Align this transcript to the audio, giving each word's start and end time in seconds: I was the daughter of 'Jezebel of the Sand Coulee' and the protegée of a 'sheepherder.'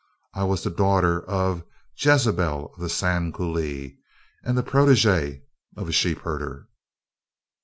I 0.33 0.45
was 0.45 0.63
the 0.63 0.71
daughter 0.71 1.23
of 1.29 1.63
'Jezebel 1.95 2.73
of 2.73 2.79
the 2.79 2.89
Sand 2.89 3.35
Coulee' 3.35 3.99
and 4.43 4.57
the 4.57 4.63
protegée 4.63 5.43
of 5.77 5.87
a 5.89 5.93
'sheepherder.' 5.93 6.67